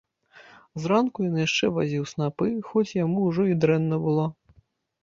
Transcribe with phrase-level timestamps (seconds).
[0.85, 4.29] Зранку ён яшчэ вазіў снапы, хоць яму ўжо і дрэнна было.